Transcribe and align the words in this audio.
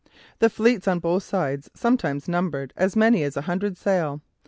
The 0.39 0.49
fleets 0.49 0.87
on 0.87 0.97
both 0.97 1.21
sides 1.21 1.69
sometimes 1.75 2.27
numbered 2.27 2.73
as 2.75 2.95
many 2.95 3.21
as 3.23 3.37
a 3.37 3.41
hundred 3.41 3.77
sail. 3.77 4.21